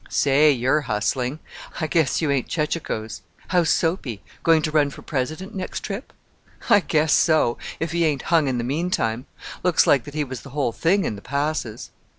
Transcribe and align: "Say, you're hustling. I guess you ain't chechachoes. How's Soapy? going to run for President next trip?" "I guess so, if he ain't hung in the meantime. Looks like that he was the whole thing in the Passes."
"Say, 0.09 0.49
you're 0.49 0.81
hustling. 0.81 1.37
I 1.79 1.85
guess 1.85 2.23
you 2.23 2.31
ain't 2.31 2.47
chechachoes. 2.47 3.21
How's 3.49 3.69
Soapy? 3.69 4.23
going 4.41 4.63
to 4.63 4.71
run 4.71 4.89
for 4.89 5.03
President 5.03 5.53
next 5.53 5.81
trip?" 5.81 6.11
"I 6.71 6.79
guess 6.79 7.13
so, 7.13 7.59
if 7.79 7.91
he 7.91 8.03
ain't 8.05 8.23
hung 8.33 8.47
in 8.47 8.57
the 8.57 8.63
meantime. 8.63 9.27
Looks 9.61 9.85
like 9.85 10.05
that 10.05 10.15
he 10.15 10.23
was 10.23 10.41
the 10.41 10.49
whole 10.57 10.71
thing 10.71 11.05
in 11.05 11.15
the 11.15 11.21
Passes." 11.21 11.91